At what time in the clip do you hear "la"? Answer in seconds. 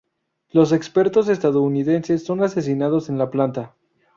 3.19-3.29